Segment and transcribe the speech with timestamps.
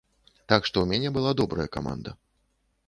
[0.53, 2.17] Так што ў мяне была добрая каманда.